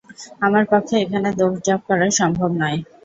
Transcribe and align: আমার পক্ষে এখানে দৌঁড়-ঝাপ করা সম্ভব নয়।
আমার 0.41 0.63
পক্ষে 0.71 0.95
এখানে 0.99 1.29
দৌঁড়-ঝাপ 1.39 1.81
করা 1.89 2.05
সম্ভব 2.19 2.49
নয়। 2.61 2.79